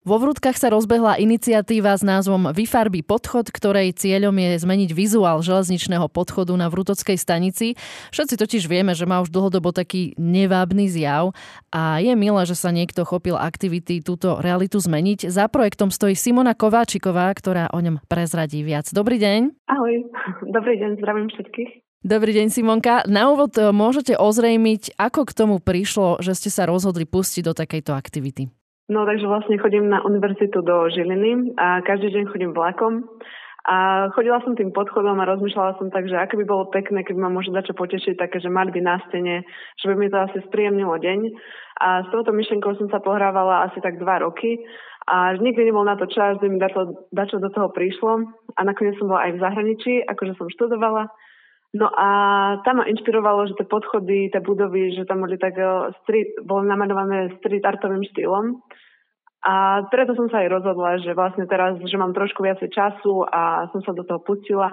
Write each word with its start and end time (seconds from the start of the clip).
Vo 0.00 0.16
Vrútkach 0.16 0.56
sa 0.56 0.72
rozbehla 0.72 1.20
iniciatíva 1.20 1.92
s 1.92 2.00
názvom 2.00 2.56
Vyfarby 2.56 3.04
podchod, 3.04 3.52
ktorej 3.52 3.92
cieľom 3.92 4.32
je 4.32 4.64
zmeniť 4.64 4.96
vizuál 4.96 5.44
železničného 5.44 6.08
podchodu 6.08 6.56
na 6.56 6.72
Vrútockej 6.72 7.20
stanici. 7.20 7.76
Všetci 8.08 8.40
totiž 8.40 8.64
vieme, 8.64 8.96
že 8.96 9.04
má 9.04 9.20
už 9.20 9.28
dlhodobo 9.28 9.76
taký 9.76 10.16
nevábny 10.16 10.88
zjav 10.88 11.36
a 11.68 12.00
je 12.00 12.16
milé, 12.16 12.48
že 12.48 12.56
sa 12.56 12.72
niekto 12.72 13.04
chopil 13.04 13.36
aktivity 13.36 14.00
túto 14.00 14.40
realitu 14.40 14.80
zmeniť. 14.80 15.28
Za 15.28 15.52
projektom 15.52 15.92
stojí 15.92 16.16
Simona 16.16 16.56
Kováčiková, 16.56 17.28
ktorá 17.36 17.68
o 17.68 17.84
ňom 17.84 18.00
prezradí 18.08 18.64
viac. 18.64 18.88
Dobrý 18.96 19.20
deň. 19.20 19.52
Ahoj, 19.68 20.08
dobrý 20.48 20.80
deň, 20.80 20.96
zdravím 20.96 21.28
všetkých. 21.28 21.70
Dobrý 22.00 22.32
deň, 22.32 22.48
Simonka. 22.48 23.04
Na 23.04 23.28
úvod 23.28 23.52
e, 23.60 23.68
môžete 23.68 24.16
ozrejmiť, 24.16 24.96
ako 24.96 25.28
k 25.28 25.36
tomu 25.36 25.60
prišlo, 25.60 26.24
že 26.24 26.32
ste 26.32 26.48
sa 26.48 26.64
rozhodli 26.64 27.04
pustiť 27.04 27.44
do 27.44 27.52
takejto 27.52 27.92
aktivity. 27.92 28.48
No 28.90 29.06
takže 29.06 29.30
vlastne 29.30 29.54
chodím 29.62 29.86
na 29.86 30.02
univerzitu 30.02 30.66
do 30.66 30.90
Žiliny 30.90 31.54
a 31.54 31.78
každý 31.86 32.10
deň 32.10 32.24
chodím 32.26 32.50
vlakom. 32.50 33.06
A 33.70 34.08
chodila 34.16 34.42
som 34.42 34.58
tým 34.58 34.74
podchodom 34.74 35.14
a 35.20 35.28
rozmýšľala 35.30 35.78
som 35.78 35.92
tak, 35.94 36.10
že 36.10 36.18
ako 36.18 36.42
by 36.42 36.44
bolo 36.48 36.72
pekné, 36.74 37.06
keby 37.06 37.22
ma 37.22 37.30
možno 37.30 37.54
dačo 37.54 37.76
potešiť 37.76 38.18
také, 38.18 38.42
že 38.42 38.50
mali 38.50 38.74
by 38.74 38.80
na 38.82 38.98
stene, 39.06 39.46
že 39.78 39.86
by 39.86 39.94
mi 39.94 40.10
to 40.10 40.18
asi 40.18 40.42
spríjemnilo 40.48 40.96
deň. 40.96 41.20
A 41.78 42.02
s 42.02 42.08
touto 42.10 42.34
myšlenkou 42.34 42.74
som 42.80 42.90
sa 42.90 42.98
pohrávala 42.98 43.70
asi 43.70 43.78
tak 43.78 44.00
dva 44.02 44.26
roky 44.26 44.58
a 45.06 45.38
nikdy 45.38 45.70
nebol 45.70 45.86
na 45.86 45.94
to 45.94 46.10
čas, 46.10 46.40
že 46.42 46.50
mi 46.50 46.58
dačo, 46.58 47.06
dačo 47.14 47.38
do 47.38 47.52
toho 47.52 47.70
prišlo. 47.70 48.26
A 48.58 48.60
nakoniec 48.66 48.98
som 48.98 49.06
bola 49.06 49.28
aj 49.28 49.38
v 49.38 49.42
zahraničí, 49.44 49.92
akože 50.08 50.34
som 50.34 50.50
študovala. 50.50 51.06
No 51.70 51.86
a 51.86 52.08
tam 52.66 52.82
ma 52.82 52.84
inšpirovalo, 52.90 53.46
že 53.46 53.54
tie 53.54 53.66
podchody, 53.68 54.26
tie 54.34 54.42
budovy, 54.42 54.90
že 54.90 55.06
tam 55.06 55.22
boli 55.22 55.38
tak 55.38 55.54
eh, 55.54 55.94
street, 56.02 56.42
boli 56.42 56.66
namalované 56.66 57.30
street 57.38 57.62
artovým 57.62 58.02
štýlom. 58.10 58.58
A 59.40 59.86
preto 59.88 60.12
som 60.18 60.28
sa 60.28 60.44
aj 60.44 60.52
rozhodla, 60.52 61.00
že 61.00 61.16
vlastne 61.16 61.48
teraz, 61.48 61.78
že 61.80 61.96
mám 61.96 62.12
trošku 62.12 62.44
viacej 62.44 62.68
času 62.68 63.24
a 63.24 63.72
som 63.72 63.80
sa 63.80 63.96
do 63.96 64.04
toho 64.04 64.20
pustila 64.20 64.68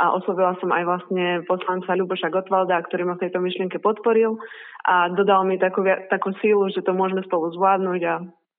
a 0.00 0.04
oslovila 0.16 0.58
som 0.58 0.70
aj 0.72 0.82
vlastne 0.82 1.26
poslanca 1.46 1.94
Ľuboša 1.94 2.32
Gotvalda, 2.32 2.82
ktorý 2.88 3.06
ma 3.06 3.14
v 3.14 3.28
tejto 3.28 3.38
myšlienke 3.38 3.78
podporil 3.78 4.34
a 4.82 5.14
dodal 5.14 5.46
mi 5.46 5.62
takú, 5.62 5.86
takú 6.10 6.34
sílu, 6.42 6.66
že 6.74 6.82
to 6.82 6.90
môžeme 6.90 7.22
spolu 7.22 7.54
zvládnuť 7.54 8.00
a 8.06 8.14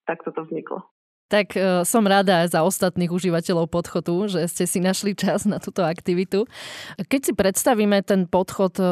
tak 0.08 0.23
toto 0.23 0.47
vzniklo. 0.47 0.88
Tak 1.32 1.56
e, 1.56 1.88
som 1.88 2.04
rada 2.04 2.44
aj 2.44 2.52
za 2.52 2.62
ostatných 2.68 3.08
užívateľov 3.08 3.72
podchodu, 3.72 4.12
že 4.28 4.42
ste 4.52 4.68
si 4.68 4.84
našli 4.84 5.16
čas 5.16 5.48
na 5.48 5.64
túto 5.64 5.80
aktivitu. 5.80 6.44
Keď 7.00 7.22
si 7.24 7.32
predstavíme, 7.32 8.04
ten 8.04 8.28
podchod 8.28 8.76
e, 8.76 8.84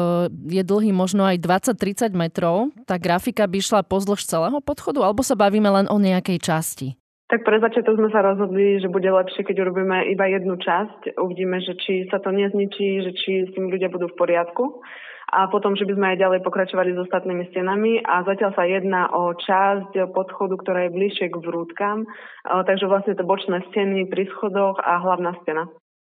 je 0.48 0.62
dlhý 0.64 0.96
možno 0.96 1.28
aj 1.28 1.36
20-30 1.36 2.16
metrov, 2.16 2.72
tá 2.88 2.96
grafika 2.96 3.44
by 3.44 3.60
šla 3.60 3.84
pozdĺž 3.84 4.24
celého 4.24 4.56
podchodu, 4.64 5.04
alebo 5.04 5.20
sa 5.20 5.36
bavíme 5.36 5.68
len 5.68 5.86
o 5.92 6.00
nejakej 6.00 6.40
časti? 6.40 6.96
Tak 7.28 7.44
pre 7.46 7.60
začiatok 7.62 7.94
sme 7.94 8.10
sa 8.10 8.24
rozhodli, 8.24 8.82
že 8.82 8.90
bude 8.90 9.06
lepšie, 9.06 9.46
keď 9.46 9.68
urobíme 9.68 10.08
iba 10.10 10.26
jednu 10.26 10.58
časť. 10.58 11.14
Uvidíme, 11.14 11.62
že 11.62 11.78
či 11.78 12.08
sa 12.10 12.18
to 12.18 12.34
nezničí, 12.34 13.06
že 13.06 13.12
či 13.14 13.30
s 13.46 13.54
tým 13.54 13.70
ľudia 13.70 13.86
budú 13.86 14.10
v 14.10 14.18
poriadku 14.18 14.82
a 15.30 15.46
potom, 15.46 15.78
že 15.78 15.86
by 15.86 15.94
sme 15.94 16.06
aj 16.12 16.18
ďalej 16.18 16.40
pokračovali 16.42 16.90
s 16.92 17.02
ostatnými 17.06 17.48
stenami 17.54 18.02
a 18.02 18.26
zatiaľ 18.26 18.50
sa 18.58 18.66
jedná 18.66 19.08
o 19.14 19.30
časť 19.32 20.10
podchodu, 20.10 20.54
ktorá 20.58 20.80
je 20.86 20.94
bližšie 20.94 21.26
k 21.30 21.38
vrútkam, 21.38 22.04
takže 22.42 22.90
vlastne 22.90 23.14
to 23.14 23.22
bočné 23.22 23.62
steny 23.70 24.10
pri 24.10 24.26
schodoch 24.34 24.76
a 24.82 24.98
hlavná 24.98 25.38
stena. 25.46 25.70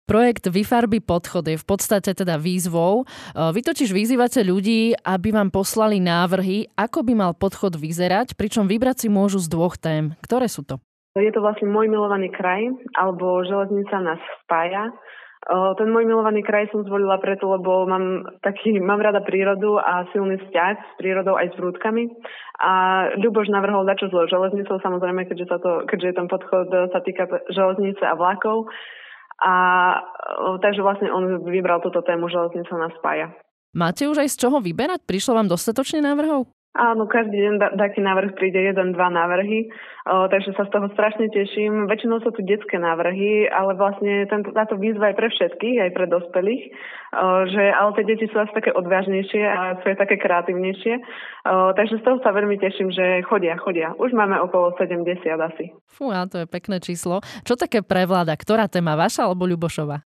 Projekt 0.05 0.53
Vyfarby 0.53 1.01
podchod 1.01 1.49
je 1.49 1.57
v 1.57 1.65
podstate 1.65 2.13
teda 2.13 2.37
výzvou. 2.37 3.09
Vy 3.33 3.65
totiž 3.65 3.89
vyzývate 3.89 4.45
ľudí, 4.45 4.93
aby 5.01 5.33
vám 5.33 5.49
poslali 5.49 5.97
návrhy, 5.97 6.69
ako 6.77 7.01
by 7.01 7.13
mal 7.17 7.33
podchod 7.33 7.73
vyzerať, 7.73 8.37
pričom 8.37 8.69
vybrať 8.69 9.01
si 9.01 9.07
môžu 9.09 9.41
z 9.41 9.49
dvoch 9.49 9.81
tém. 9.81 10.13
Ktoré 10.21 10.45
sú 10.45 10.61
to? 10.61 10.77
Je 11.17 11.33
to 11.33 11.41
vlastne 11.41 11.73
môj 11.73 11.89
milovaný 11.89 12.29
kraj, 12.29 12.69
alebo 12.93 13.41
železnica 13.49 13.97
nás 13.97 14.21
spája. 14.45 14.93
Ten 15.45 15.93
môj 15.93 16.09
milovaný 16.09 16.41
kraj 16.41 16.73
som 16.73 16.81
zvolila 16.81 17.21
preto, 17.21 17.45
lebo 17.45 17.85
mám 17.85 18.25
taký, 18.41 18.81
mám 18.81 18.97
rada 18.97 19.21
prírodu 19.21 19.77
a 19.77 20.09
silný 20.09 20.41
vzťah 20.41 20.73
s 20.73 20.91
prírodou 20.97 21.37
aj 21.37 21.53
s 21.53 21.55
vrútkami. 21.61 22.09
A 22.65 22.71
Ľuboš 23.21 23.53
navrhol 23.53 23.85
dačo 23.85 24.09
so 24.09 24.25
železnicou, 24.25 24.81
samozrejme, 24.81 25.29
keďže, 25.29 25.45
sa 25.45 25.57
to, 25.61 25.85
keďže 25.85 26.17
ten 26.17 26.25
podchod 26.25 26.89
sa 26.89 26.99
týka 27.05 27.29
železnice 27.53 28.01
a 28.01 28.17
vlakov. 28.17 28.73
A 29.37 29.53
takže 30.65 30.81
vlastne 30.81 31.13
on 31.13 31.43
vybral 31.45 31.83
túto 31.83 32.01
tému 32.01 32.31
Železnica 32.31 32.71
nás 32.79 32.95
spája. 32.97 33.35
Máte 33.75 34.07
už 34.07 34.23
aj 34.23 34.31
z 34.31 34.47
čoho 34.47 34.63
vyberať? 34.63 35.03
Prišlo 35.03 35.35
vám 35.35 35.51
dostatočne 35.51 35.99
návrhov? 35.99 36.47
Áno, 36.75 37.07
každý 37.07 37.39
deň 37.39 37.79
taký 37.79 38.03
návrh 38.03 38.35
príde 38.35 38.59
jeden, 38.59 38.91
dva 38.91 39.07
návrhy, 39.07 39.71
o, 40.11 40.27
takže 40.27 40.51
sa 40.59 40.67
z 40.67 40.75
toho 40.75 40.91
strašne 40.91 41.31
teším. 41.31 41.87
Väčšinou 41.87 42.19
sú 42.19 42.35
tu 42.35 42.43
detské 42.43 42.75
návrhy, 42.75 43.47
ale 43.47 43.79
vlastne 43.79 44.27
tento, 44.27 44.51
táto 44.51 44.75
výzva 44.75 45.15
je 45.15 45.15
pre 45.15 45.31
všetkých, 45.31 45.87
aj 45.87 45.91
pre 45.95 46.05
dospelých, 46.11 46.63
o, 47.15 47.47
že 47.47 47.63
ale 47.71 47.95
tie 47.95 48.03
deti 48.03 48.27
sú 48.27 48.43
asi 48.43 48.51
také 48.51 48.75
odvážnejšie 48.75 49.43
a 49.47 49.79
sú 49.79 49.85
aj 49.87 50.03
také 50.03 50.19
kreatívnejšie. 50.19 50.93
O, 51.47 51.71
takže 51.79 51.95
z 51.95 52.03
toho 52.03 52.19
sa 52.19 52.35
veľmi 52.35 52.59
teším, 52.59 52.91
že 52.91 53.23
chodia, 53.23 53.55
chodia. 53.55 53.95
Už 53.95 54.11
máme 54.11 54.35
okolo 54.43 54.75
70 54.75 55.07
asi. 55.31 55.71
Fú, 55.87 56.11
to 56.27 56.43
je 56.43 56.47
pekné 56.51 56.83
číslo. 56.83 57.23
Čo 57.47 57.55
také 57.55 57.87
prevláda? 57.87 58.35
Ktorá 58.35 58.67
téma, 58.67 58.99
vaša 58.99 59.31
alebo 59.31 59.47
Ľubošova? 59.47 60.03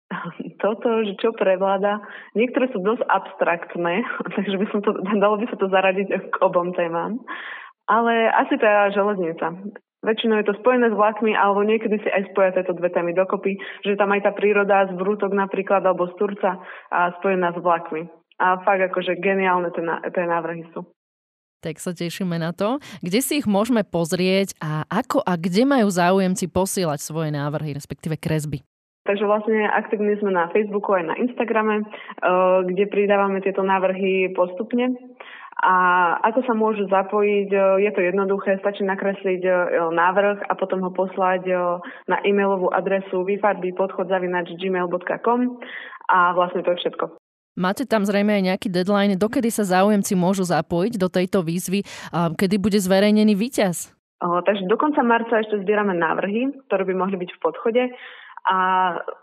Toto, 0.66 1.06
že 1.06 1.14
čo 1.22 1.30
prevláda. 1.30 2.02
Niektoré 2.34 2.66
sú 2.74 2.82
dosť 2.82 3.06
abstraktné, 3.06 4.02
takže 4.34 4.56
by 4.58 4.66
som 4.74 4.82
to, 4.82 4.90
dalo 5.22 5.38
by 5.38 5.46
sa 5.46 5.54
to 5.54 5.70
zaradiť 5.70 6.08
k 6.26 6.34
obom 6.42 6.74
témam. 6.74 7.22
Ale 7.86 8.34
asi 8.34 8.58
tá 8.58 8.90
železnica. 8.90 9.54
Väčšinou 10.02 10.42
je 10.42 10.50
to 10.50 10.58
spojené 10.58 10.90
s 10.90 10.98
vlakmi, 10.98 11.34
alebo 11.34 11.62
niekedy 11.62 12.02
si 12.02 12.08
aj 12.10 12.30
spoja 12.34 12.54
tieto 12.54 12.74
dve 12.74 12.90
témy 12.90 13.14
dokopy, 13.14 13.58
že 13.86 13.98
tam 13.98 14.10
aj 14.14 14.26
tá 14.26 14.30
príroda 14.34 14.90
z 14.90 14.94
Vrútok 14.98 15.34
napríklad, 15.34 15.82
alebo 15.86 16.10
z 16.10 16.14
Turca 16.18 16.62
a 16.90 17.14
spojená 17.22 17.54
s 17.54 17.58
vlakmi. 17.62 18.06
A 18.38 18.60
fakt 18.62 18.82
akože 18.90 19.18
geniálne 19.22 19.70
tie 19.72 20.24
návrhy 20.26 20.66
sú. 20.74 20.86
Tak 21.64 21.80
sa 21.80 21.96
tešíme 21.96 22.36
na 22.36 22.52
to. 22.52 22.78
Kde 23.00 23.18
si 23.24 23.40
ich 23.40 23.48
môžeme 23.48 23.82
pozrieť 23.82 24.54
a 24.60 24.84
ako 24.86 25.24
a 25.24 25.34
kde 25.40 25.64
majú 25.64 25.88
záujemci 25.88 26.52
posielať 26.52 27.00
svoje 27.00 27.32
návrhy, 27.32 27.74
respektíve 27.74 28.20
kresby? 28.20 28.60
Takže 29.06 29.22
vlastne 29.22 29.70
aktívni 29.70 30.18
sme 30.18 30.34
na 30.34 30.50
Facebooku 30.50 30.90
aj 30.90 31.06
na 31.06 31.14
Instagrame, 31.14 31.78
eh, 31.80 31.86
kde 32.66 32.90
pridávame 32.90 33.38
tieto 33.40 33.62
návrhy 33.62 34.34
postupne. 34.34 34.90
A 35.56 35.72
ako 36.20 36.44
sa 36.44 36.52
môžu 36.52 36.84
zapojiť, 36.90 37.48
eh, 37.54 37.86
je 37.86 37.90
to 37.94 38.02
jednoduché, 38.02 38.58
stačí 38.58 38.82
nakresliť 38.82 39.46
eh, 39.46 39.54
návrh 39.94 40.50
a 40.50 40.52
potom 40.58 40.82
ho 40.82 40.90
poslať 40.90 41.46
na 42.10 42.18
e-mailovú 42.26 42.74
adresu 42.74 43.22
vyfarbypodchodzavinač.gmail.com 43.24 45.40
a 46.06 46.30
vlastne 46.34 46.62
to 46.66 46.70
je 46.74 46.78
všetko. 46.82 47.10
Máte 47.56 47.88
tam 47.88 48.04
zrejme 48.04 48.36
aj 48.36 48.52
nejaký 48.52 48.68
deadline, 48.68 49.16
dokedy 49.16 49.48
sa 49.48 49.64
záujemci 49.64 50.12
môžu 50.12 50.44
zapojiť 50.44 51.00
do 51.00 51.08
tejto 51.08 51.40
výzvy, 51.40 51.88
kedy 52.36 52.60
bude 52.60 52.76
zverejnený 52.76 53.32
víťaz? 53.32 53.96
takže 54.20 54.64
do 54.64 54.76
konca 54.80 55.04
marca 55.04 55.40
ešte 55.40 55.60
zbierame 55.60 55.92
návrhy, 55.92 56.48
ktoré 56.68 56.84
by 56.88 56.94
mohli 56.96 57.16
byť 57.20 57.30
v 57.36 57.42
podchode 57.42 57.82
a 58.46 58.58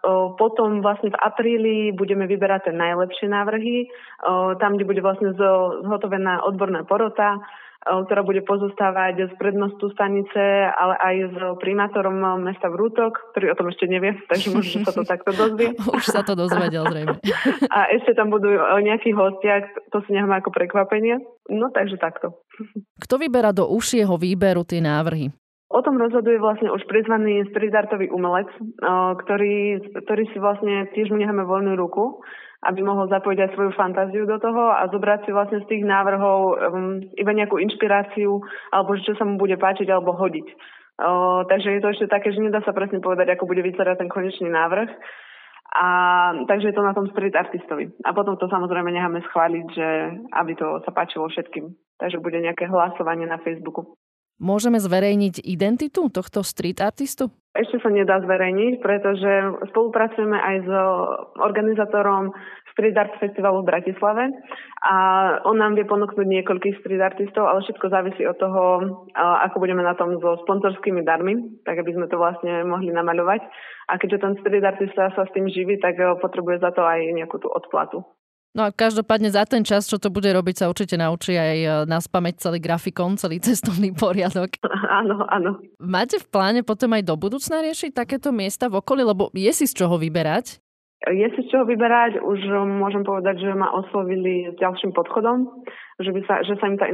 o, 0.04 0.36
potom 0.36 0.84
vlastne 0.84 1.16
v 1.16 1.20
apríli 1.24 1.76
budeme 1.96 2.28
vyberať 2.28 2.68
tie 2.70 2.74
najlepšie 2.76 3.28
návrhy, 3.32 3.88
o, 4.20 4.60
tam, 4.60 4.76
kde 4.76 4.84
bude 4.84 5.00
vlastne 5.00 5.32
zhotovená 5.32 6.44
odborná 6.44 6.84
porota, 6.84 7.40
o, 7.40 8.04
ktorá 8.04 8.20
bude 8.28 8.44
pozostávať 8.44 9.32
z 9.32 9.34
prednostu 9.40 9.88
stanice, 9.96 10.68
ale 10.76 11.00
aj 11.00 11.16
s 11.32 11.36
primátorom 11.64 12.44
mesta 12.44 12.68
Vrútok, 12.68 13.32
ktorý 13.32 13.56
o 13.56 13.58
tom 13.64 13.72
ešte 13.72 13.88
nevie, 13.88 14.12
takže 14.32 14.52
možno 14.52 14.84
sa 14.84 14.92
to 14.92 15.08
takto 15.08 15.32
dozvie. 15.32 15.72
Už 16.04 16.04
sa 16.04 16.20
to 16.28 16.36
dozvedel 16.36 16.84
zrejme. 16.92 17.16
A 17.76 17.88
ešte 17.96 18.12
tam 18.20 18.28
budú 18.28 18.52
nejakí 18.84 19.16
hostia, 19.16 19.64
to 19.88 20.04
si 20.04 20.12
necháme 20.12 20.44
ako 20.44 20.52
prekvapenie. 20.52 21.24
No 21.48 21.72
takže 21.72 21.96
takto. 21.96 22.44
Kto 23.00 23.16
vyberá 23.16 23.56
do 23.56 23.72
užšieho 23.72 24.20
výberu 24.20 24.68
tie 24.68 24.84
návrhy? 24.84 25.32
O 25.74 25.82
tom 25.82 25.98
rozhoduje 25.98 26.38
vlastne 26.38 26.70
už 26.70 26.86
prizvaný 26.86 27.50
streetartový 27.50 28.14
umelec, 28.14 28.46
ktorý, 29.26 29.82
ktorý 30.06 30.24
si 30.30 30.38
vlastne 30.38 30.86
tiež 30.94 31.10
mu 31.10 31.18
necháme 31.18 31.42
voľnú 31.50 31.74
ruku, 31.74 32.22
aby 32.70 32.86
mohol 32.86 33.10
zapojiť 33.10 33.40
aj 33.42 33.54
svoju 33.58 33.72
fantáziu 33.74 34.24
do 34.30 34.38
toho 34.38 34.70
a 34.70 34.86
zobrať 34.94 35.26
si 35.26 35.32
vlastne 35.34 35.66
z 35.66 35.70
tých 35.74 35.84
návrhov 35.84 36.40
um, 36.46 37.02
iba 37.18 37.32
nejakú 37.34 37.58
inšpiráciu 37.58 38.40
alebo 38.70 38.96
čo 39.02 39.18
sa 39.18 39.26
mu 39.26 39.42
bude 39.42 39.58
páčiť 39.58 39.90
alebo 39.90 40.14
hodiť. 40.14 40.48
Uh, 40.94 41.42
takže 41.50 41.74
je 41.74 41.82
to 41.82 41.90
ešte 41.90 42.06
také, 42.06 42.30
že 42.30 42.40
nedá 42.40 42.62
sa 42.62 42.72
presne 42.72 43.02
povedať, 43.02 43.34
ako 43.34 43.50
bude 43.50 43.66
vyzerať 43.66 44.06
ten 44.06 44.14
konečný 44.14 44.54
návrh. 44.54 44.94
A 45.74 45.88
takže 46.46 46.70
je 46.70 46.78
to 46.78 46.86
na 46.86 46.94
tom 46.94 47.10
street 47.10 47.34
artistovi. 47.34 47.90
A 48.06 48.14
potom 48.14 48.38
to 48.38 48.46
samozrejme 48.46 48.94
necháme 48.94 49.26
schváliť, 49.26 49.66
že 49.74 49.88
aby 50.38 50.54
to 50.54 50.86
sa 50.86 50.94
páčilo 50.94 51.26
všetkým. 51.34 51.74
Takže 51.98 52.22
bude 52.22 52.38
nejaké 52.38 52.70
hlasovanie 52.70 53.26
na 53.26 53.42
Facebooku. 53.42 53.98
Môžeme 54.44 54.76
zverejniť 54.76 55.40
identitu 55.48 56.12
tohto 56.12 56.44
street 56.44 56.84
artistu? 56.84 57.32
Ešte 57.56 57.80
sa 57.80 57.88
nedá 57.88 58.20
zverejniť, 58.20 58.84
pretože 58.84 59.32
spolupracujeme 59.72 60.36
aj 60.36 60.56
s 60.68 60.70
organizátorom 61.40 62.36
street 62.76 62.98
art 62.98 63.14
festivalu 63.24 63.64
v 63.64 63.70
Bratislave 63.72 64.34
a 64.84 64.96
on 65.48 65.62
nám 65.62 65.78
vie 65.80 65.88
ponúknuť 65.88 66.28
niekoľkých 66.28 66.82
street 66.82 67.00
artistov, 67.00 67.48
ale 67.48 67.64
všetko 67.64 67.86
závisí 67.88 68.26
od 68.28 68.36
toho, 68.36 68.64
ako 69.16 69.64
budeme 69.64 69.86
na 69.86 69.94
tom 69.96 70.18
so 70.20 70.36
sponsorskými 70.44 71.06
darmi, 71.06 71.40
tak 71.64 71.80
aby 71.80 71.94
sme 71.94 72.10
to 72.12 72.20
vlastne 72.20 72.68
mohli 72.68 72.92
namaľovať. 72.92 73.42
A 73.88 74.02
keďže 74.02 74.28
ten 74.28 74.34
street 74.44 74.66
artista 74.66 75.14
sa 75.14 75.24
s 75.24 75.32
tým 75.32 75.48
živí, 75.48 75.80
tak 75.80 75.96
potrebuje 76.20 76.60
za 76.60 76.74
to 76.76 76.84
aj 76.84 77.00
nejakú 77.16 77.40
tú 77.40 77.48
odplatu. 77.48 78.04
No 78.54 78.70
a 78.70 78.70
každopádne 78.70 79.34
za 79.34 79.50
ten 79.50 79.66
čas, 79.66 79.90
čo 79.90 79.98
to 79.98 80.14
bude 80.14 80.30
robiť, 80.30 80.62
sa 80.62 80.70
určite 80.70 80.94
naučí 80.94 81.34
aj 81.34 81.58
e, 81.58 81.70
nás 81.90 82.06
pamäť 82.06 82.46
celý 82.46 82.62
grafikon, 82.62 83.18
celý 83.18 83.42
cestovný 83.48 83.90
poriadok. 83.98 84.62
Áno, 84.94 85.26
áno. 85.26 85.58
Máte 85.82 86.22
v 86.22 86.30
pláne 86.30 86.62
potom 86.62 86.94
aj 86.94 87.02
do 87.02 87.18
budúcna 87.18 87.66
riešiť 87.66 87.98
takéto 87.98 88.30
miesta 88.30 88.70
v 88.70 88.78
okolí, 88.78 89.02
lebo 89.02 89.34
je 89.34 89.50
si 89.50 89.66
z 89.66 89.74
čoho 89.74 89.98
vyberať? 89.98 90.62
Je 91.04 91.28
si 91.36 91.42
z 91.44 91.52
čoho 91.52 91.68
vyberať, 91.68 92.22
už 92.22 92.40
môžem 92.80 93.04
povedať, 93.04 93.42
že 93.42 93.52
ma 93.52 93.74
oslovili 93.76 94.54
s 94.54 94.56
ďalším 94.56 94.96
podchodom, 94.96 95.68
že, 96.00 96.16
by 96.16 96.22
sa, 96.24 96.46
že 96.48 96.56
sa 96.62 96.70
im 96.72 96.80
tá 96.80 96.88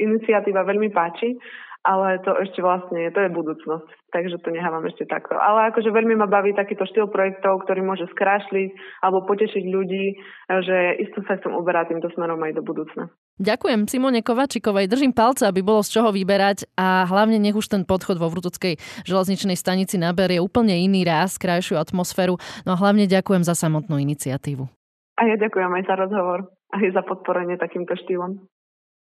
iniciatíva 0.00 0.64
veľmi 0.64 0.88
páči 0.88 1.36
ale 1.82 2.22
to 2.22 2.30
ešte 2.38 2.62
vlastne, 2.62 3.10
to 3.10 3.18
je 3.18 3.30
budúcnosť, 3.34 3.86
takže 4.14 4.38
to 4.38 4.54
nechávam 4.54 4.86
ešte 4.86 5.02
takto. 5.10 5.34
Ale 5.34 5.74
akože 5.74 5.90
veľmi 5.90 6.14
ma 6.14 6.30
baví 6.30 6.54
takýto 6.54 6.86
štýl 6.86 7.10
projektov, 7.10 7.66
ktorý 7.66 7.82
môže 7.82 8.06
skrášliť 8.14 9.02
alebo 9.02 9.26
potešiť 9.26 9.64
ľudí, 9.66 10.14
že 10.46 11.02
isto 11.02 11.26
sa 11.26 11.42
chcem 11.42 11.50
uberať 11.50 11.90
týmto 11.90 12.06
smerom 12.14 12.38
aj 12.46 12.54
do 12.54 12.62
budúcna. 12.62 13.10
Ďakujem 13.42 13.90
Simone 13.90 14.22
Kovačikovej, 14.22 14.86
držím 14.86 15.10
palce, 15.10 15.42
aby 15.42 15.66
bolo 15.66 15.82
z 15.82 15.98
čoho 15.98 16.14
vyberať 16.14 16.70
a 16.78 17.02
hlavne 17.10 17.42
nech 17.42 17.58
už 17.58 17.66
ten 17.66 17.82
podchod 17.82 18.22
vo 18.22 18.30
Vrutockej 18.30 18.78
železničnej 19.02 19.58
stanici 19.58 19.98
naberie 19.98 20.38
úplne 20.38 20.78
iný 20.78 21.02
ráz, 21.02 21.34
krajšiu 21.42 21.82
atmosféru. 21.82 22.38
No 22.62 22.76
a 22.76 22.80
hlavne 22.80 23.10
ďakujem 23.10 23.42
za 23.42 23.58
samotnú 23.58 23.98
iniciatívu. 23.98 24.70
A 25.18 25.20
ja 25.26 25.34
ďakujem 25.34 25.70
aj 25.82 25.84
za 25.90 25.94
rozhovor, 25.98 26.38
aj 26.70 26.88
za 26.94 27.02
podporenie 27.02 27.58
takýmto 27.58 27.98
štýlom. 28.06 28.51